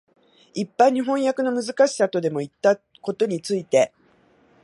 [0.55, 3.93] 一般に飜訳のむずかしさとでもいったことについて、